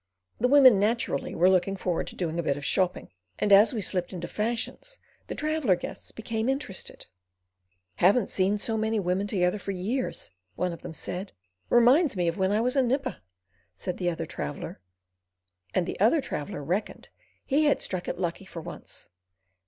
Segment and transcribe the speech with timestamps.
[0.39, 3.81] The women, naturally, were looking forward to doing a bit of shopping, and as we
[3.81, 7.05] slipped into fashions the traveller guests became interested.
[7.97, 11.33] "Haven't seen so many women together for years," one of them said.
[11.69, 13.17] "Reminds me of when I was a nipper,"
[13.85, 14.79] and the other traveller
[15.75, 17.09] "reckoned"
[17.45, 19.09] he had struck it lucky for once.